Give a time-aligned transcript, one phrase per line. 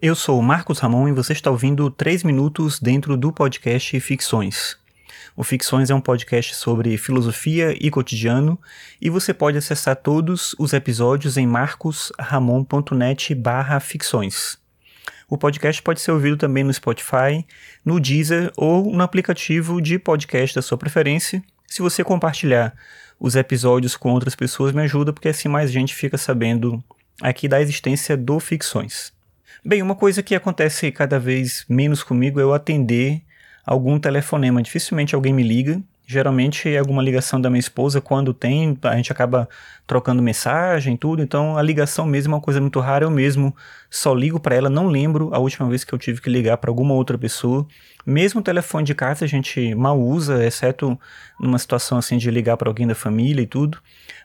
[0.00, 4.76] Eu sou o Marcos Ramon e você está ouvindo 3 minutos dentro do podcast Ficções.
[5.36, 8.56] O Ficções é um podcast sobre filosofia e cotidiano
[9.02, 14.56] e você pode acessar todos os episódios em marcosramon.net barra ficções.
[15.28, 17.44] O podcast pode ser ouvido também no Spotify,
[17.84, 21.42] no Deezer ou no aplicativo de podcast da sua preferência.
[21.66, 22.72] Se você compartilhar
[23.18, 26.80] os episódios com outras pessoas, me ajuda, porque assim mais gente fica sabendo
[27.20, 29.17] aqui da existência do Ficções.
[29.64, 33.22] Bem, uma coisa que acontece cada vez menos comigo é eu atender
[33.66, 34.62] algum telefonema.
[34.62, 35.82] Dificilmente alguém me liga.
[36.06, 39.46] Geralmente é alguma ligação da minha esposa, quando tem, a gente acaba
[39.86, 41.22] trocando mensagem, tudo.
[41.22, 43.04] Então a ligação mesmo é uma coisa muito rara.
[43.04, 43.54] Eu mesmo
[43.90, 46.70] só ligo para ela, não lembro a última vez que eu tive que ligar para
[46.70, 47.66] alguma outra pessoa.
[48.06, 50.98] Mesmo o telefone de casa a gente mal usa, exceto
[51.38, 53.78] numa situação assim de ligar para alguém da família e tudo.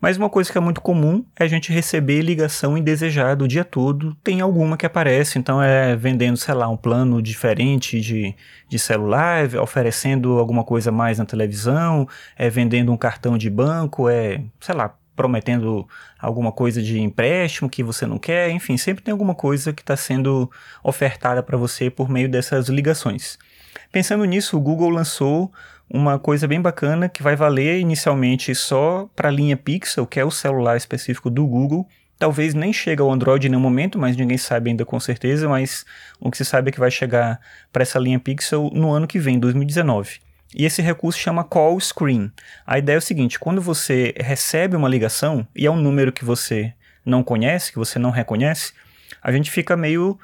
[0.00, 3.64] Mas uma coisa que é muito comum é a gente receber ligação indesejada o dia
[3.64, 4.14] todo.
[4.24, 8.34] Tem alguma que aparece, então é vendendo, sei lá, um plano diferente de,
[8.68, 14.08] de celular, é oferecendo alguma coisa mais na televisão, é vendendo um cartão de banco,
[14.08, 15.86] é, sei lá, prometendo
[16.18, 19.94] alguma coisa de empréstimo que você não quer, enfim, sempre tem alguma coisa que está
[19.94, 20.50] sendo
[20.82, 23.38] ofertada para você por meio dessas ligações.
[23.92, 25.52] Pensando nisso, o Google lançou
[25.88, 30.24] uma coisa bem bacana que vai valer inicialmente só para a linha Pixel, que é
[30.24, 31.88] o celular específico do Google.
[32.16, 35.48] Talvez nem chegue ao Android em nenhum momento, mas ninguém sabe ainda com certeza.
[35.48, 35.84] Mas
[36.20, 37.40] o que se sabe é que vai chegar
[37.72, 40.20] para essa linha Pixel no ano que vem, 2019.
[40.54, 42.30] E esse recurso chama Call Screen.
[42.64, 46.24] A ideia é o seguinte: quando você recebe uma ligação e é um número que
[46.24, 46.72] você
[47.04, 48.72] não conhece, que você não reconhece,
[49.20, 50.16] a gente fica meio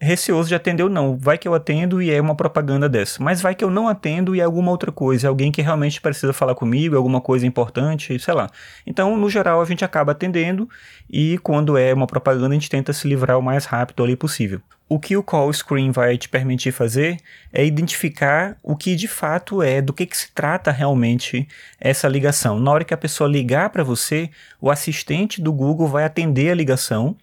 [0.00, 1.16] receoso de atender ou não.
[1.16, 3.22] Vai que eu atendo e é uma propaganda dessa.
[3.22, 5.26] Mas vai que eu não atendo e é alguma outra coisa.
[5.26, 8.48] É alguém que realmente precisa falar comigo, alguma coisa importante, sei lá.
[8.86, 10.68] Então, no geral, a gente acaba atendendo
[11.08, 14.60] e quando é uma propaganda, a gente tenta se livrar o mais rápido ali possível.
[14.88, 17.18] O que o call screen vai te permitir fazer
[17.52, 21.46] é identificar o que de fato é, do que, que se trata realmente
[21.78, 22.58] essa ligação.
[22.58, 24.30] Na hora que a pessoa ligar para você,
[24.60, 27.14] o assistente do Google vai atender a ligação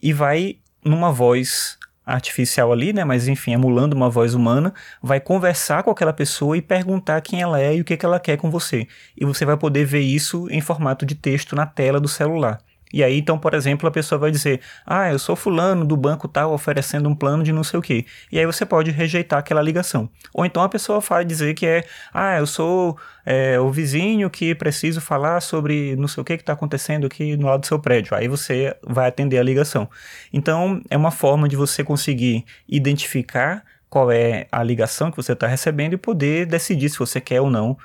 [0.00, 1.76] e vai, numa voz
[2.08, 6.62] artificial ali, né, mas enfim, emulando uma voz humana, vai conversar com aquela pessoa e
[6.62, 8.86] perguntar quem ela é e o que, que ela quer com você.
[9.16, 12.58] E você vai poder ver isso em formato de texto na tela do celular.
[12.92, 16.26] E aí, então, por exemplo, a pessoa vai dizer: Ah, eu sou fulano do banco
[16.26, 18.06] tal oferecendo um plano de não sei o quê.
[18.32, 20.08] E aí você pode rejeitar aquela ligação.
[20.32, 24.54] Ou então a pessoa vai dizer que é: Ah, eu sou é, o vizinho que
[24.54, 28.16] preciso falar sobre não sei o que está acontecendo aqui no lado do seu prédio.
[28.16, 29.88] Aí você vai atender a ligação.
[30.32, 35.46] Então, é uma forma de você conseguir identificar qual é a ligação que você está
[35.46, 37.76] recebendo e poder decidir se você quer ou não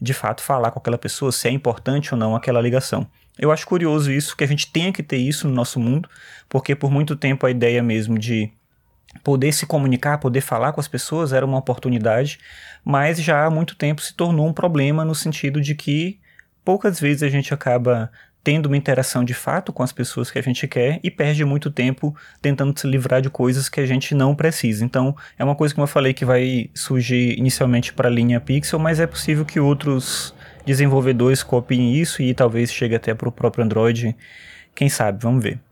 [0.00, 3.06] de fato falar com aquela pessoa, se é importante ou não aquela ligação.
[3.38, 6.08] Eu acho curioso isso, que a gente tenha que ter isso no nosso mundo,
[6.48, 8.50] porque por muito tempo a ideia mesmo de
[9.24, 12.38] poder se comunicar, poder falar com as pessoas era uma oportunidade,
[12.84, 16.20] mas já há muito tempo se tornou um problema no sentido de que
[16.64, 18.10] poucas vezes a gente acaba
[18.42, 21.70] tendo uma interação de fato com as pessoas que a gente quer e perde muito
[21.70, 24.84] tempo tentando se livrar de coisas que a gente não precisa.
[24.84, 28.78] Então, é uma coisa como eu falei que vai surgir inicialmente para a linha Pixel,
[28.78, 30.34] mas é possível que outros
[30.64, 34.16] desenvolvedores copiem isso e talvez chegue até para o próprio Android.
[34.74, 35.22] Quem sabe?
[35.22, 35.69] Vamos ver.